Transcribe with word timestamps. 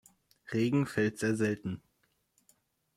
Regen 0.51 0.87
fällt 0.87 1.19
sehr 1.19 1.35
selten. 1.35 1.83